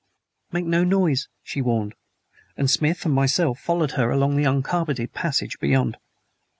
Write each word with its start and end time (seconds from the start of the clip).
"Make 0.51 0.65
no 0.65 0.83
noise," 0.83 1.27
she 1.43 1.61
warned. 1.61 1.93
And 2.57 2.71
Smith 2.71 3.05
and 3.05 3.13
myself 3.13 3.59
followed 3.59 3.91
her 3.91 4.09
along 4.09 4.35
the 4.35 4.45
uncarpeted 4.47 5.13
passage 5.13 5.59
beyond. 5.59 5.95